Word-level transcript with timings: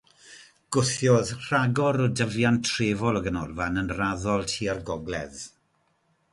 Gwthiodd 0.75 1.33
rhagor 1.49 1.99
o 2.07 2.07
dyfiant 2.21 2.59
trefol 2.71 3.21
y 3.21 3.23
ganolfan 3.29 3.79
yn 3.85 3.95
raddol 4.01 4.49
tua'r 4.57 4.85
gogledd. 4.91 5.43